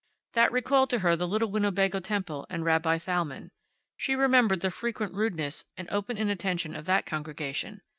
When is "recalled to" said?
0.51-0.99